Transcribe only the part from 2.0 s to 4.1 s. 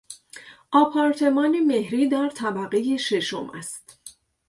در طبقهی ششم است.